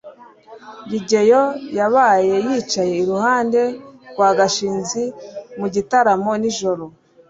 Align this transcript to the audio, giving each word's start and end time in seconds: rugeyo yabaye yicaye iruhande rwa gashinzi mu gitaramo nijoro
rugeyo 0.89 1.43
yabaye 1.77 2.35
yicaye 2.47 2.93
iruhande 3.03 3.61
rwa 4.11 4.29
gashinzi 4.37 5.03
mu 5.59 5.67
gitaramo 5.73 6.31
nijoro 6.41 6.83